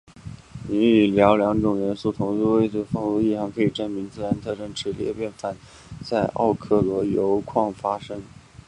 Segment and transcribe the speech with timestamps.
[0.67, 4.55] 钕和钌两种元素同位素丰度的异常可以证明自持
[4.91, 5.59] 性裂变核反应
[6.01, 8.19] 曾在奥克洛铀矿发生。